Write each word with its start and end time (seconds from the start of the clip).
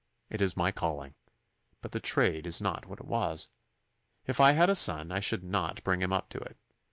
It 0.31 0.41
is 0.41 0.57
my 0.57 0.71
calling. 0.71 1.13
But 1.81 1.91
the 1.91 1.99
trade 1.99 2.47
is 2.47 2.59
not 2.59 2.87
what 2.87 2.99
it 2.99 3.05
was. 3.05 3.51
If 4.25 4.39
I 4.41 4.53
had 4.53 4.67
a 4.71 4.73
son 4.73 5.11
I 5.11 5.19
should 5.19 5.43
not 5.43 5.83
bring 5.83 6.01
him 6.01 6.11
up 6.11 6.27
to 6.29 6.39
it. 6.39 6.57